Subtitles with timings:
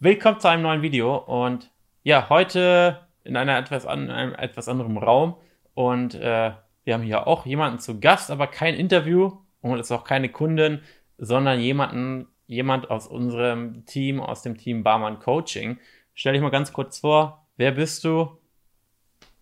[0.00, 1.72] Willkommen zu einem neuen Video und
[2.04, 5.34] ja, heute in einer etwas an, einem etwas anderen Raum
[5.74, 6.52] und äh,
[6.84, 10.28] wir haben hier auch jemanden zu Gast, aber kein Interview und es ist auch keine
[10.28, 10.82] Kundin,
[11.16, 15.80] sondern jemanden, jemand aus unserem Team, aus dem Team Barmann Coaching.
[16.14, 18.38] Stell dich mal ganz kurz vor, wer bist du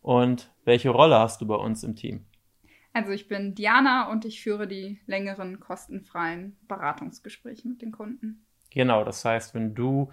[0.00, 2.24] und welche Rolle hast du bei uns im Team?
[2.94, 8.46] Also ich bin Diana und ich führe die längeren kostenfreien Beratungsgespräche mit den Kunden.
[8.76, 10.10] Genau, das heißt, wenn du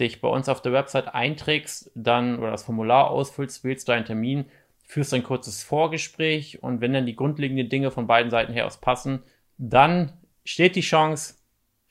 [0.00, 4.04] dich bei uns auf der Website einträgst, dann oder das Formular ausfüllst, wählst du einen
[4.04, 4.46] Termin,
[4.82, 8.80] führst ein kurzes Vorgespräch und wenn dann die grundlegenden Dinge von beiden Seiten her aus
[8.80, 9.22] passen,
[9.58, 10.12] dann
[10.44, 11.36] steht die Chance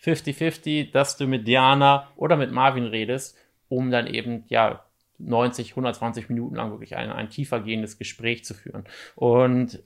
[0.04, 3.38] 50-50, dass du mit Diana oder mit Marvin redest,
[3.70, 4.84] um dann eben ja
[5.20, 8.84] 90, 120 Minuten lang wirklich ein, ein tiefer gehendes Gespräch zu führen.
[9.16, 9.82] Und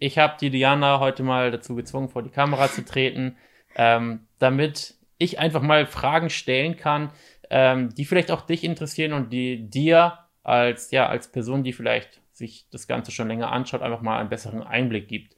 [0.00, 3.36] ich habe die Diana heute mal dazu gezwungen, vor die Kamera zu treten,
[3.76, 7.10] ähm, damit ich einfach mal Fragen stellen kann,
[7.50, 12.20] ähm, die vielleicht auch dich interessieren und die dir als, ja, als Person, die vielleicht
[12.32, 15.36] sich das Ganze schon länger anschaut, einfach mal einen besseren Einblick gibt.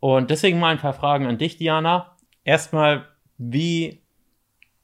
[0.00, 2.16] Und deswegen mal ein paar Fragen an dich, Diana.
[2.42, 4.02] Erstmal, wie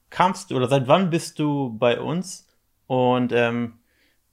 [0.09, 2.47] kamst du oder seit wann bist du bei uns
[2.87, 3.79] und ähm,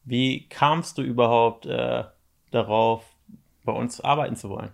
[0.04, 2.04] wie kamst du überhaupt äh,
[2.50, 3.04] darauf,
[3.64, 4.70] bei uns arbeiten zu wollen?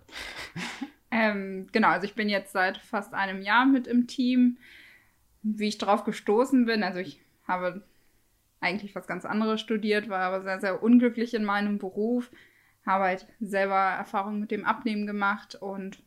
[1.16, 4.58] Ähm, genau, also ich bin jetzt seit fast einem Jahr mit im Team.
[5.44, 7.82] Wie ich darauf gestoßen bin, also ich habe
[8.60, 12.30] eigentlich was ganz anderes studiert, war aber sehr, sehr unglücklich in meinem Beruf,
[12.84, 16.02] habe halt selber Erfahrungen mit dem Abnehmen gemacht und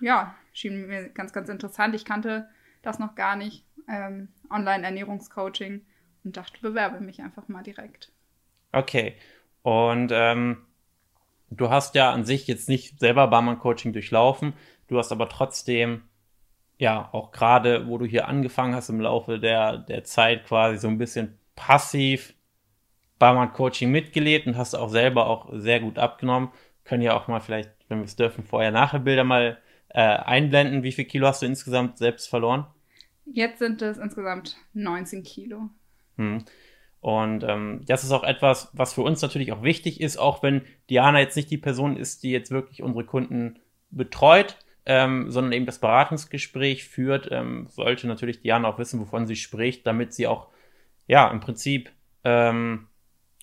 [0.00, 1.94] ja, schien mir ganz, ganz interessant.
[1.94, 2.48] Ich kannte
[2.82, 5.84] das noch gar nicht, ähm, Online-Ernährungscoaching
[6.24, 8.12] und dachte, bewerbe mich einfach mal direkt.
[8.72, 9.16] Okay,
[9.62, 10.58] und ähm,
[11.50, 14.54] du hast ja an sich jetzt nicht selber Barmann-Coaching durchlaufen,
[14.88, 16.02] du hast aber trotzdem,
[16.80, 20.88] ja, auch gerade, wo du hier angefangen hast im Laufe der, der Zeit quasi so
[20.88, 22.32] ein bisschen passiv
[23.18, 26.48] Barmann-Coaching mitgelebt und hast auch selber auch sehr gut abgenommen.
[26.84, 29.58] Können ja auch mal vielleicht, wenn wir es dürfen, vorher-nachher-Bilder mal
[29.90, 30.82] äh, einblenden.
[30.82, 32.66] Wie viel Kilo hast du insgesamt selbst verloren?
[33.26, 35.68] Jetzt sind es insgesamt 19 Kilo.
[36.16, 36.46] Hm.
[37.02, 40.62] Und ähm, das ist auch etwas, was für uns natürlich auch wichtig ist, auch wenn
[40.88, 43.58] Diana jetzt nicht die Person ist, die jetzt wirklich unsere Kunden
[43.90, 44.56] betreut,
[44.90, 49.86] ähm, sondern eben das Beratungsgespräch führt, ähm, sollte natürlich Diana auch wissen, wovon sie spricht,
[49.86, 50.48] damit sie auch,
[51.06, 51.92] ja, im Prinzip,
[52.24, 52.88] ähm,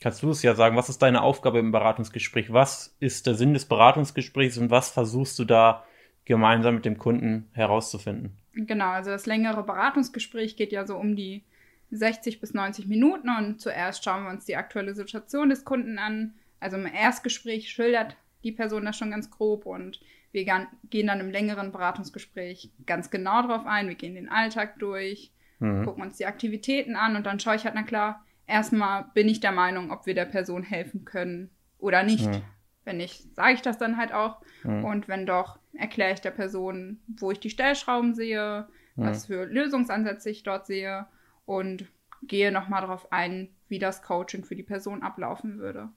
[0.02, 2.52] kannst du es ja sagen, was ist deine Aufgabe im Beratungsgespräch?
[2.52, 5.86] Was ist der Sinn des Beratungsgesprächs und was versuchst du da
[6.26, 8.38] gemeinsam mit dem Kunden herauszufinden?
[8.52, 11.46] Genau, also das längere Beratungsgespräch geht ja so um die
[11.92, 16.34] 60 bis 90 Minuten und zuerst schauen wir uns die aktuelle Situation des Kunden an.
[16.60, 20.46] Also im Erstgespräch schildert die Person das schon ganz grob und wir
[20.90, 23.88] gehen dann im längeren Beratungsgespräch ganz genau drauf ein.
[23.88, 25.86] Wir gehen den Alltag durch, mhm.
[25.86, 29.40] gucken uns die Aktivitäten an und dann schaue ich halt, na klar, erstmal bin ich
[29.40, 32.28] der Meinung, ob wir der Person helfen können oder nicht.
[32.28, 32.42] Mhm.
[32.84, 34.42] Wenn nicht, sage ich das dann halt auch.
[34.64, 34.86] Mhm.
[34.86, 40.32] Und wenn doch, erkläre ich der Person, wo ich die Stellschrauben sehe, was für Lösungsansätze
[40.32, 41.06] ich dort sehe
[41.46, 41.86] und
[42.24, 45.90] gehe nochmal darauf ein, wie das Coaching für die Person ablaufen würde.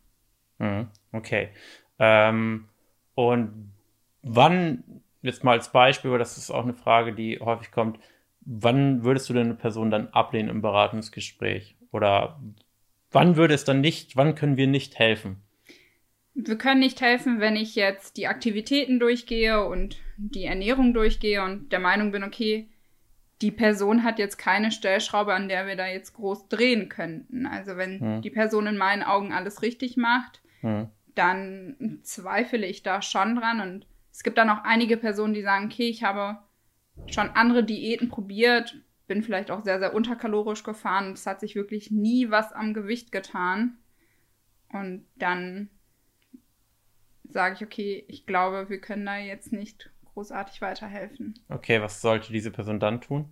[0.58, 1.48] Mhm, okay.
[1.98, 2.68] Ähm,
[3.14, 3.72] und
[4.22, 4.84] wann,
[5.22, 7.98] jetzt mal als Beispiel, das ist auch eine Frage, die häufig kommt,
[8.40, 11.76] wann würdest du denn eine Person dann ablehnen im Beratungsgespräch?
[11.92, 12.40] Oder
[13.10, 15.42] wann würde es dann nicht, wann können wir nicht helfen?
[16.34, 21.70] Wir können nicht helfen, wenn ich jetzt die Aktivitäten durchgehe und die Ernährung durchgehe und
[21.72, 22.68] der Meinung bin, okay,
[23.42, 27.46] die Person hat jetzt keine Stellschraube, an der wir da jetzt groß drehen könnten.
[27.46, 28.22] Also wenn hm.
[28.22, 30.88] die Person in meinen Augen alles richtig macht, hm.
[31.14, 33.60] dann zweifle ich da schon dran.
[33.60, 33.86] Und
[34.20, 36.40] es gibt dann auch einige Personen, die sagen, okay, ich habe
[37.06, 38.76] schon andere Diäten probiert,
[39.06, 41.14] bin vielleicht auch sehr, sehr unterkalorisch gefahren.
[41.14, 43.78] Es hat sich wirklich nie was am Gewicht getan.
[44.68, 45.70] Und dann
[47.30, 51.38] sage ich, okay, ich glaube, wir können da jetzt nicht großartig weiterhelfen.
[51.48, 53.30] Okay, was sollte diese Person dann tun?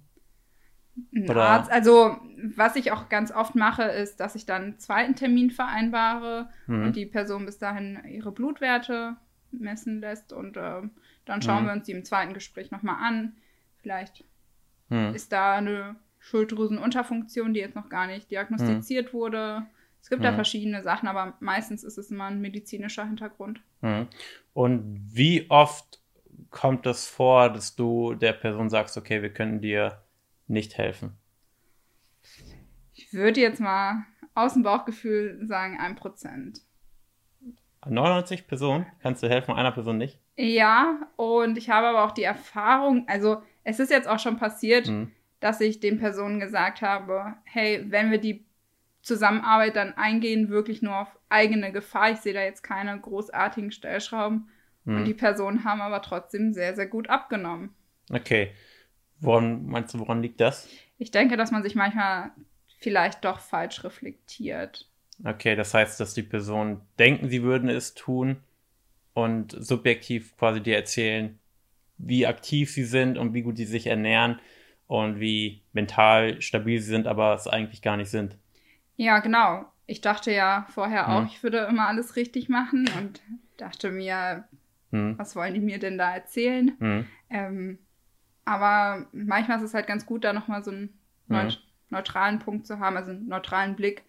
[1.28, 2.16] Arzt, also
[2.56, 6.84] was ich auch ganz oft mache, ist, dass ich dann einen zweiten Termin vereinbare mhm.
[6.84, 9.18] und die Person bis dahin ihre Blutwerte
[9.53, 10.83] messen lässt und äh,
[11.24, 11.66] dann schauen mhm.
[11.66, 13.36] wir uns die im zweiten Gespräch nochmal an.
[13.77, 14.24] Vielleicht
[14.89, 15.15] mhm.
[15.15, 19.18] ist da eine Schilddrüsenunterfunktion, die jetzt noch gar nicht diagnostiziert mhm.
[19.18, 19.66] wurde.
[20.00, 20.36] Es gibt da mhm.
[20.36, 23.60] verschiedene Sachen, aber meistens ist es immer ein medizinischer Hintergrund.
[23.80, 24.09] Mhm.
[24.53, 26.01] Und wie oft
[26.51, 30.03] kommt es vor, dass du der Person sagst, okay, wir können dir
[30.47, 31.12] nicht helfen?
[32.94, 34.04] Ich würde jetzt mal
[34.34, 36.62] aus dem Bauchgefühl sagen, ein Prozent.
[37.91, 40.19] 99 Personen kannst du helfen, einer Person nicht?
[40.37, 44.89] Ja, und ich habe aber auch die Erfahrung, also es ist jetzt auch schon passiert,
[44.89, 45.11] mhm.
[45.41, 48.45] dass ich den Personen gesagt habe, hey, wenn wir die
[49.03, 52.13] Zusammenarbeit dann eingehen, wirklich nur auf eigene Gefahr.
[52.13, 54.49] Ich sehe da jetzt keine großartigen Stellschrauben.
[54.85, 54.97] Hm.
[54.97, 57.75] Und die Personen haben aber trotzdem sehr, sehr gut abgenommen.
[58.11, 58.53] Okay.
[59.21, 60.69] Woran meinst du, woran liegt das?
[60.99, 62.31] Ich denke, dass man sich manchmal
[62.79, 64.88] vielleicht doch falsch reflektiert.
[65.24, 68.36] Okay, das heißt, dass die Personen denken, sie würden es tun
[69.15, 71.38] und subjektiv quasi dir erzählen,
[71.98, 74.38] wie aktiv sie sind und wie gut sie sich ernähren
[74.86, 78.36] und wie mental stabil sie sind, aber es eigentlich gar nicht sind.
[78.97, 79.66] Ja, genau.
[79.86, 81.26] Ich dachte ja vorher auch, hm.
[81.26, 83.22] ich würde immer alles richtig machen und
[83.56, 84.44] dachte mir,
[84.91, 85.18] hm.
[85.18, 86.76] was wollen die mir denn da erzählen?
[86.78, 87.06] Hm.
[87.30, 87.78] Ähm,
[88.44, 90.98] aber manchmal ist es halt ganz gut, da nochmal so einen
[91.28, 91.53] hm.
[91.91, 94.04] neutralen Punkt zu haben, also einen neutralen Blick,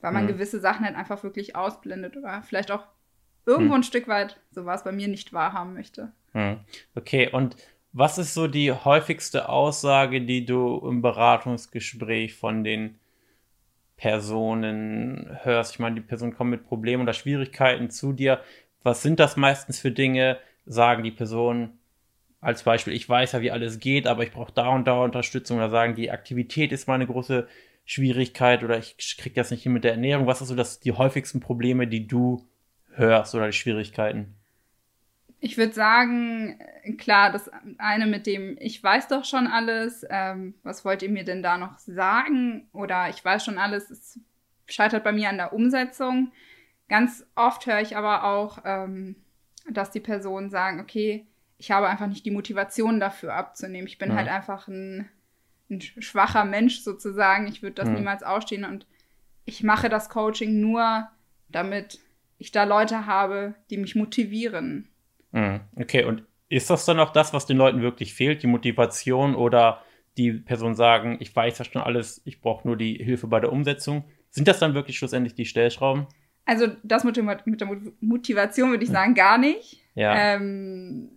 [0.00, 0.34] weil man hm.
[0.34, 2.86] gewisse Sachen halt einfach wirklich ausblendet oder vielleicht auch
[3.46, 3.80] irgendwo hm.
[3.80, 6.12] ein Stück weit, so war es bei mir, nicht wahrhaben möchte.
[6.94, 7.56] Okay, und
[7.92, 12.98] was ist so die häufigste Aussage, die du im Beratungsgespräch von den
[13.96, 15.72] Personen hörst?
[15.72, 18.42] Ich meine, die Person kommt mit Problemen oder Schwierigkeiten zu dir.
[18.82, 20.38] Was sind das meistens für Dinge?
[20.66, 21.78] Sagen die Personen
[22.42, 25.56] als Beispiel, ich weiß ja, wie alles geht, aber ich brauche da und da Unterstützung
[25.56, 27.48] oder sagen, die Aktivität ist meine große
[27.86, 30.26] Schwierigkeit oder ich kriege das nicht hin mit der Ernährung.
[30.26, 32.46] Was ist so das, die häufigsten Probleme, die du
[32.92, 34.36] hörst oder die Schwierigkeiten?
[35.40, 36.58] ich würde sagen,
[36.98, 41.24] klar, das eine mit dem, ich weiß doch schon alles, ähm, was wollt ihr mir
[41.24, 42.68] denn da noch sagen?
[42.72, 44.18] Oder ich weiß schon alles, es
[44.66, 46.32] scheitert bei mir an der Umsetzung.
[46.88, 49.16] Ganz oft höre ich aber auch, ähm,
[49.70, 51.26] dass die Personen sagen, okay,
[51.58, 53.86] ich habe einfach nicht die Motivation dafür abzunehmen.
[53.86, 54.16] Ich bin ja.
[54.16, 55.08] halt einfach ein,
[55.70, 57.46] ein, schwacher Mensch sozusagen.
[57.46, 57.94] Ich würde das ja.
[57.94, 58.86] niemals ausstehen und
[59.44, 61.08] ich mache das Coaching nur,
[61.48, 62.00] damit
[62.38, 64.88] ich da Leute habe, die mich motivieren.
[65.32, 65.60] Mhm.
[65.76, 69.82] Okay, und ist das dann auch das, was den Leuten wirklich fehlt, die Motivation oder
[70.16, 73.52] die Personen sagen, ich weiß ja schon alles, ich brauche nur die Hilfe bei der
[73.52, 74.04] Umsetzung?
[74.30, 76.06] Sind das dann wirklich schlussendlich die Stellschrauben?
[76.44, 77.16] Also das mit,
[77.46, 77.68] mit der
[78.00, 79.82] Motivation würde ich sagen, gar nicht.
[79.94, 80.34] Ja.
[80.34, 81.10] Ähm,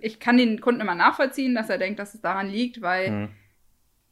[0.00, 3.28] ich, kann den Kunden immer nachvollziehen, dass er denkt, dass es daran liegt, weil mhm.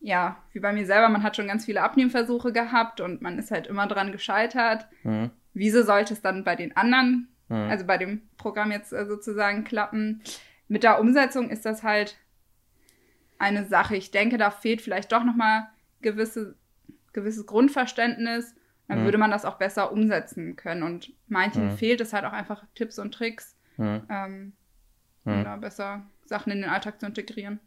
[0.00, 3.50] ja, wie bei mir selber, man hat schon ganz viele Abnehmversuche gehabt und man ist
[3.50, 4.86] halt immer dran gescheitert.
[5.02, 5.30] Mhm.
[5.52, 7.70] Wieso sollte es dann bei den anderen mhm.
[7.70, 10.22] also bei dem Programm jetzt äh, sozusagen klappen.
[10.68, 12.16] Mit der Umsetzung ist das halt
[13.38, 13.96] eine Sache.
[13.96, 15.68] Ich denke, da fehlt vielleicht doch nochmal
[16.00, 16.56] gewisse,
[17.12, 18.54] gewisses Grundverständnis.
[18.88, 19.04] Dann mhm.
[19.04, 20.82] würde man das auch besser umsetzen können.
[20.82, 21.76] Und manchen mhm.
[21.76, 24.02] fehlt es halt auch einfach Tipps und Tricks, mhm.
[24.08, 24.52] ähm,
[25.24, 27.60] um da besser Sachen in den Alltag zu integrieren.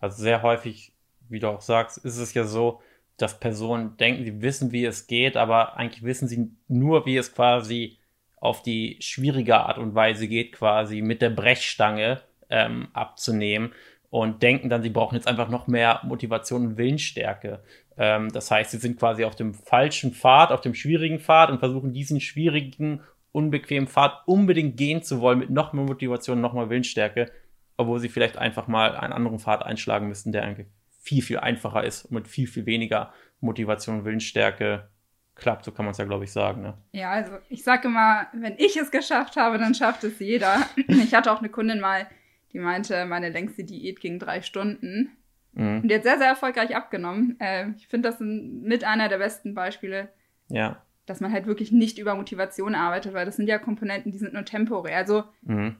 [0.00, 0.92] Also sehr häufig,
[1.28, 2.80] wie du auch sagst, ist es ja so,
[3.16, 7.34] dass Personen denken, sie wissen, wie es geht, aber eigentlich wissen sie nur, wie es
[7.34, 7.98] quasi
[8.40, 12.20] auf die schwierige Art und Weise geht, quasi mit der Brechstange
[12.50, 13.72] ähm, abzunehmen
[14.10, 17.60] und denken dann, sie brauchen jetzt einfach noch mehr Motivation und Willensstärke.
[17.96, 21.58] Ähm, das heißt, sie sind quasi auf dem falschen Pfad, auf dem schwierigen Pfad und
[21.58, 23.00] versuchen diesen schwierigen,
[23.34, 27.32] unbequemen Pfad unbedingt gehen zu wollen mit noch mehr Motivation, noch mehr Willensstärke,
[27.76, 30.68] obwohl sie vielleicht einfach mal einen anderen Pfad einschlagen müssten, der eigentlich
[31.02, 34.88] viel, viel einfacher ist und mit viel, viel weniger Motivation und Willensstärke
[35.34, 36.62] klappt, so kann man es ja, glaube ich, sagen.
[36.62, 36.74] Ne?
[36.92, 40.66] Ja, also ich sage immer, wenn ich es geschafft habe, dann schafft es jeder.
[40.86, 42.06] Ich hatte auch eine Kundin mal,
[42.52, 45.16] die meinte, meine längste Diät ging drei Stunden.
[45.54, 45.80] Mhm.
[45.82, 47.36] Und die hat sehr, sehr erfolgreich abgenommen.
[47.40, 50.08] Äh, ich finde das mit einer der besten Beispiele.
[50.48, 50.80] Ja.
[51.06, 54.32] Dass man halt wirklich nicht über Motivation arbeitet, weil das sind ja Komponenten, die sind
[54.32, 54.96] nur temporär.
[54.96, 55.76] Also mhm.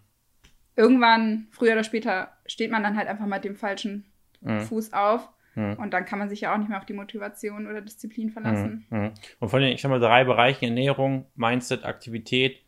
[0.76, 4.04] irgendwann, früher oder später, steht man dann halt einfach mal dem falschen
[4.40, 4.60] mhm.
[4.60, 5.28] Fuß auf.
[5.54, 5.74] Hm.
[5.74, 8.86] Und dann kann man sich ja auch nicht mehr auf die Motivation oder Disziplin verlassen.
[8.88, 9.02] Hm.
[9.02, 9.12] Hm.
[9.38, 12.60] Und von den, ich sag mal, drei Bereichen Ernährung, Mindset, Aktivität,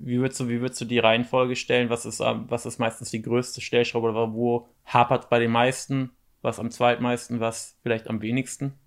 [0.00, 1.90] wie würdest du, wie würdest du die Reihenfolge stellen?
[1.90, 6.10] Was ist, was ist meistens die größte Stellschraube oder wo hapert bei den meisten?
[6.42, 8.78] Was am zweitmeisten, was vielleicht am wenigsten?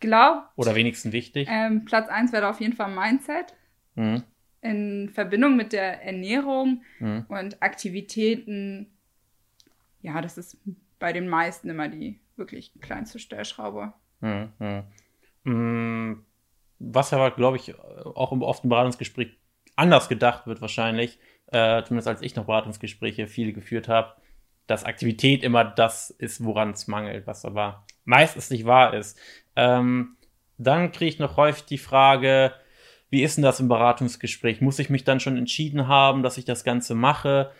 [0.00, 0.48] Glaub.
[0.56, 1.48] Oder wenigsten wichtig?
[1.50, 3.54] Ähm, Platz eins wäre auf jeden Fall Mindset.
[3.94, 4.22] Mhm.
[4.62, 7.26] In Verbindung mit der Ernährung mhm.
[7.28, 8.90] und Aktivitäten.
[10.02, 10.58] Ja, das ist
[10.98, 13.92] bei den meisten immer die wirklich kleinste Stellschraube.
[14.20, 14.52] Hm,
[15.44, 16.24] hm.
[16.78, 19.38] Was aber, glaube ich, auch im oft im Beratungsgespräch
[19.76, 24.14] anders gedacht wird wahrscheinlich, äh, zumindest als ich noch Beratungsgespräche viele geführt habe,
[24.70, 29.18] dass Aktivität immer das ist, woran es mangelt, was aber meistens nicht wahr ist.
[29.56, 30.16] Ähm,
[30.58, 32.52] dann kriege ich noch häufig die Frage,
[33.10, 34.60] wie ist denn das im Beratungsgespräch?
[34.60, 37.50] Muss ich mich dann schon entschieden haben, dass ich das Ganze mache?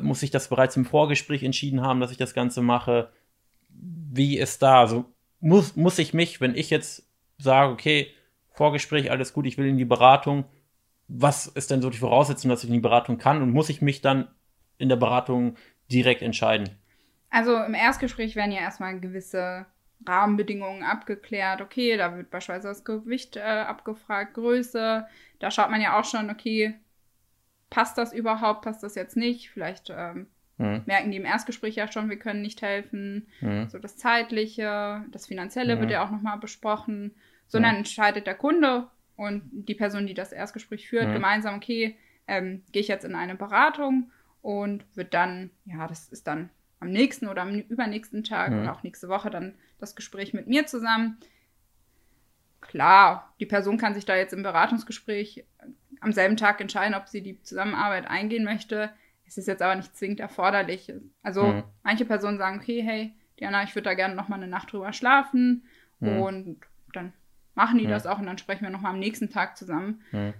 [0.00, 3.10] Muss ich das bereits im Vorgespräch entschieden haben, dass ich das Ganze mache?
[4.16, 4.80] wie ist da?
[4.80, 5.04] Also
[5.40, 7.06] muss, muss ich mich, wenn ich jetzt
[7.38, 8.08] sage, okay,
[8.50, 10.44] Vorgespräch, alles gut, ich will in die Beratung,
[11.08, 13.82] was ist denn so die Voraussetzung, dass ich in die Beratung kann und muss ich
[13.82, 14.28] mich dann
[14.78, 15.56] in der Beratung
[15.90, 16.70] direkt entscheiden?
[17.30, 19.66] Also im Erstgespräch werden ja erstmal gewisse
[20.06, 21.60] Rahmenbedingungen abgeklärt.
[21.60, 25.06] Okay, da wird beispielsweise das Gewicht äh, abgefragt, Größe.
[25.38, 26.74] Da schaut man ja auch schon, okay,
[27.70, 29.50] passt das überhaupt, passt das jetzt nicht?
[29.50, 30.26] Vielleicht ähm,
[30.58, 30.82] mhm.
[30.86, 33.26] merken die im Erstgespräch ja schon, wir können nicht helfen.
[33.40, 33.68] Mhm.
[33.68, 35.80] So das Zeitliche, das Finanzielle mhm.
[35.80, 37.14] wird ja auch nochmal besprochen.
[37.48, 42.82] Sondern entscheidet der Kunde und die Person, die das Erstgespräch führt, gemeinsam, okay, ähm, gehe
[42.82, 44.10] ich jetzt in eine Beratung
[44.46, 48.60] und wird dann, ja, das ist dann am nächsten oder am übernächsten Tag mhm.
[48.60, 51.18] oder auch nächste Woche dann das Gespräch mit mir zusammen.
[52.60, 55.44] Klar, die Person kann sich da jetzt im Beratungsgespräch
[55.98, 58.90] am selben Tag entscheiden, ob sie die Zusammenarbeit eingehen möchte.
[59.26, 60.94] Es ist jetzt aber nicht zwingend erforderlich.
[61.24, 61.64] Also mhm.
[61.82, 64.92] manche Personen sagen, okay, hey, Diana, ich würde da gerne noch mal eine Nacht drüber
[64.92, 65.66] schlafen
[65.98, 66.20] mhm.
[66.20, 66.60] und
[66.92, 67.12] dann
[67.56, 67.90] machen die mhm.
[67.90, 70.02] das auch und dann sprechen wir noch mal am nächsten Tag zusammen.
[70.12, 70.34] Mhm.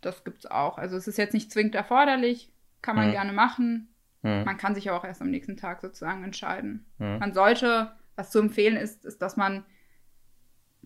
[0.00, 0.78] Das gibt's auch.
[0.78, 2.50] Also es ist jetzt nicht zwingend erforderlich,
[2.82, 3.12] kann man mhm.
[3.12, 3.94] gerne machen.
[4.22, 4.44] Mhm.
[4.44, 6.86] Man kann sich aber auch erst am nächsten Tag sozusagen entscheiden.
[6.98, 9.64] Man sollte, was zu empfehlen ist, ist, dass man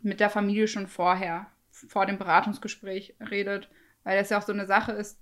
[0.03, 3.69] mit der Familie schon vorher, vor dem Beratungsgespräch redet
[4.05, 5.19] weil das ja auch so eine Sache ist.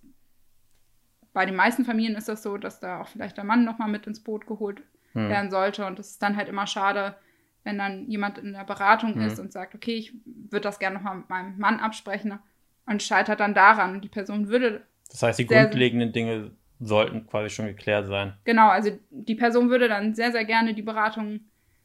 [1.32, 4.06] Bei den meisten Familien ist das so, dass da auch vielleicht der Mann nochmal mit
[4.06, 5.30] ins Boot geholt hm.
[5.30, 5.86] werden sollte.
[5.86, 7.16] Und das ist dann halt immer schade,
[7.64, 9.22] wenn dann jemand in der Beratung hm.
[9.22, 12.38] ist und sagt, okay, ich würde das gerne nochmal mit meinem Mann absprechen
[12.84, 14.02] und scheitert dann daran.
[14.02, 14.84] Die Person würde.
[15.10, 16.50] Das heißt, die grundlegenden Dinge
[16.84, 18.34] sollten quasi schon geklärt sein.
[18.44, 21.40] Genau, also die Person würde dann sehr, sehr gerne die Beratung,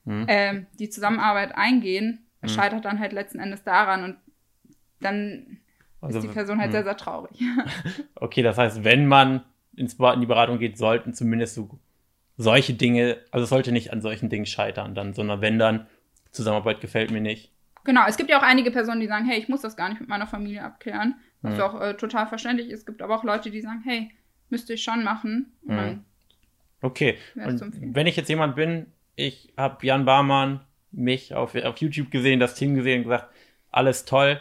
[0.05, 0.27] hm.
[0.27, 2.25] äh, die Zusammenarbeit eingehen.
[2.41, 2.61] Es hm.
[2.61, 4.17] scheitert dann halt letzten Endes daran und
[4.99, 5.57] dann
[6.01, 6.67] also, ist die Person halt.
[6.67, 6.73] Hm.
[6.73, 7.39] sehr, sehr traurig.
[8.15, 9.43] okay, das heißt, wenn man
[9.75, 11.79] ins, in die Beratung geht, sollten zumindest so
[12.37, 15.87] solche Dinge, also es sollte nicht an solchen Dingen scheitern, dann, sondern wenn dann,
[16.31, 17.51] Zusammenarbeit gefällt mir nicht.
[17.83, 19.99] Genau, es gibt ja auch einige Personen, die sagen, hey, ich muss das gar nicht
[19.99, 21.61] mit meiner Familie abklären, was mhm.
[21.61, 22.79] auch äh, total verständlich ist.
[22.79, 24.11] Es gibt aber auch Leute, die sagen, hey,
[24.49, 25.53] müsste ich schon machen.
[25.63, 26.03] Mhm.
[26.81, 30.61] Okay, und wenn ich jetzt jemand bin, ich habe Jan Barmann
[30.91, 33.33] mich auf, auf YouTube gesehen, das Team gesehen und gesagt,
[33.71, 34.39] alles toll,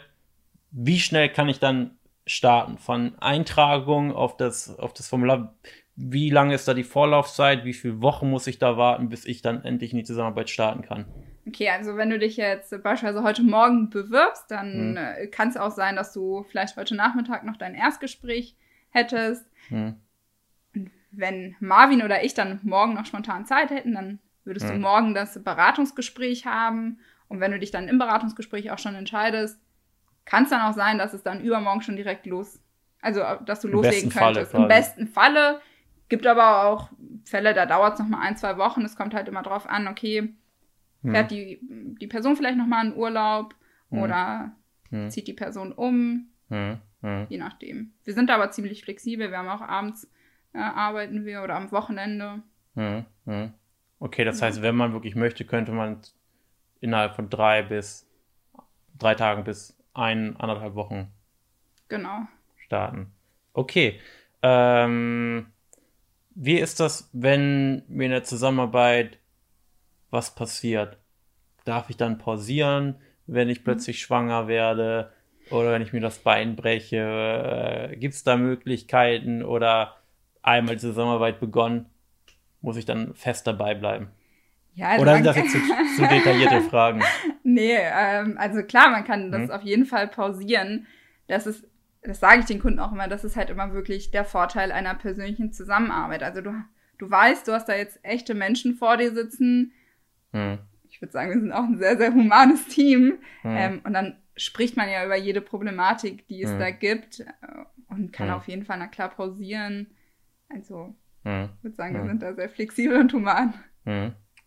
[0.71, 2.77] wie schnell kann ich dann starten?
[2.77, 5.55] Von Eintragung auf das, auf das Formular,
[5.95, 7.65] wie lange ist da die Vorlaufzeit?
[7.65, 10.83] Wie viele Wochen muss ich da warten, bis ich dann endlich in die Zusammenarbeit starten
[10.83, 11.05] kann?
[11.47, 15.31] Okay, also wenn du dich jetzt beispielsweise heute Morgen bewirbst, dann hm.
[15.31, 18.55] kann es auch sein, dass du vielleicht heute Nachmittag noch dein Erstgespräch
[18.89, 19.49] hättest.
[19.69, 19.95] Hm.
[20.75, 24.75] Und wenn Marvin oder ich dann morgen noch spontan Zeit hätten, dann würdest hm.
[24.75, 26.99] du morgen das Beratungsgespräch haben.
[27.27, 29.59] Und wenn du dich dann im Beratungsgespräch auch schon entscheidest,
[30.25, 32.59] kann es dann auch sein, dass es dann übermorgen schon direkt los,
[33.01, 34.51] also dass du Im loslegen könntest.
[34.51, 35.61] Falle Im besten Falle.
[36.09, 36.89] Gibt aber auch
[37.25, 38.83] Fälle, da dauert es nochmal ein, zwei Wochen.
[38.85, 40.33] Es kommt halt immer drauf an, okay,
[41.01, 41.11] hm.
[41.11, 43.55] fährt die, die Person vielleicht nochmal in Urlaub
[43.89, 43.99] hm.
[43.99, 44.55] oder
[44.89, 45.09] hm.
[45.09, 46.29] zieht die Person um.
[46.49, 46.79] Hm.
[47.01, 47.27] Hm.
[47.29, 47.93] Je nachdem.
[48.03, 49.29] Wir sind aber ziemlich flexibel.
[49.29, 50.09] Wir haben auch abends
[50.53, 52.41] äh, arbeiten wir oder am Wochenende.
[52.75, 53.05] Hm.
[53.99, 56.01] Okay, das heißt, wenn man wirklich möchte, könnte man
[56.79, 58.07] innerhalb von drei bis
[58.97, 61.11] drei Tagen bis ein, anderthalb Wochen
[61.87, 62.27] genau.
[62.57, 63.11] starten.
[63.53, 63.99] Okay.
[64.41, 65.47] Ähm,
[66.35, 69.17] wie ist das, wenn mir in der Zusammenarbeit
[70.09, 70.97] was passiert?
[71.65, 73.63] Darf ich dann pausieren, wenn ich mhm.
[73.63, 74.05] plötzlich mhm.
[74.05, 75.11] schwanger werde
[75.51, 77.91] oder wenn ich mir das Bein breche?
[77.91, 79.97] Äh, Gibt es da Möglichkeiten oder
[80.41, 81.87] einmal die Zusammenarbeit begonnen,
[82.61, 84.09] muss ich dann fest dabei bleiben?
[84.77, 85.59] Ja, also Oder sind das jetzt zu,
[85.95, 87.01] zu detaillierte Fragen?
[87.49, 89.51] Nee, ähm, also klar, man kann das hm.
[89.51, 90.85] auf jeden Fall pausieren.
[91.27, 91.65] Das ist,
[92.03, 94.93] das sage ich den Kunden auch immer, das ist halt immer wirklich der Vorteil einer
[94.95, 96.23] persönlichen Zusammenarbeit.
[96.23, 96.51] Also du,
[96.97, 99.71] du weißt, du hast da jetzt echte Menschen vor dir sitzen.
[100.33, 100.59] Hm.
[100.89, 103.19] Ich würde sagen, wir sind auch ein sehr, sehr humanes Team.
[103.43, 103.55] Hm.
[103.55, 106.59] Ähm, und dann spricht man ja über jede Problematik, die es hm.
[106.59, 107.25] da gibt äh,
[107.89, 108.35] und kann hm.
[108.35, 109.87] auf jeden Fall, na klar, pausieren.
[110.49, 111.49] Also, hm.
[111.57, 113.53] ich würde sagen, wir sind da sehr flexibel und human.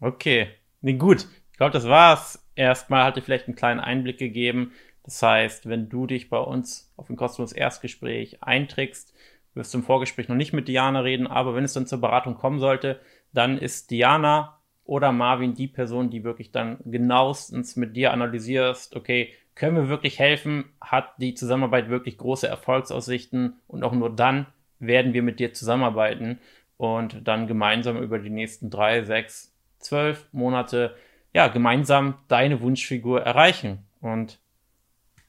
[0.01, 0.49] Okay,
[0.81, 1.27] nee, gut.
[1.53, 2.47] Ich glaube, das war's.
[2.55, 4.73] Erstmal hat dir vielleicht einen kleinen Einblick gegeben.
[5.05, 9.15] Das heißt, wenn du dich bei uns auf ein kostenloses Erstgespräch einträgst,
[9.55, 12.35] wirst du im Vorgespräch noch nicht mit Diana reden, aber wenn es dann zur Beratung
[12.35, 13.01] kommen sollte,
[13.33, 19.33] dann ist Diana oder Marvin die Person, die wirklich dann genauestens mit dir analysierst, okay,
[19.61, 20.65] können wir wirklich helfen?
[20.81, 23.61] Hat die Zusammenarbeit wirklich große Erfolgsaussichten?
[23.69, 24.47] Und auch nur dann
[24.79, 26.39] werden wir mit dir zusammenarbeiten
[26.79, 30.97] und dann gemeinsam über die nächsten drei, sechs, zwölf Monate
[31.35, 33.85] ja gemeinsam deine Wunschfigur erreichen.
[34.01, 34.39] Und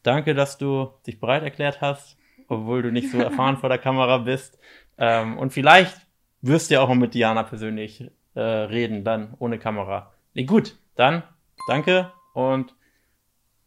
[0.01, 4.19] danke, dass du dich bereit erklärt hast, obwohl du nicht so erfahren vor der Kamera
[4.19, 4.57] bist.
[4.97, 6.07] Ähm, und vielleicht
[6.41, 10.13] wirst du ja auch mal mit Diana persönlich äh, reden, dann ohne Kamera.
[10.35, 11.23] Nee, gut, dann
[11.67, 12.73] danke und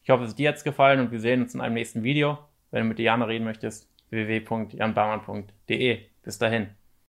[0.05, 2.39] ich hoffe, es hat dir jetzt gefallen und wir sehen uns in einem nächsten Video.
[2.71, 5.99] Wenn du mit Diana reden möchtest, www.janbarmann.de.
[6.23, 6.84] Bis dahin.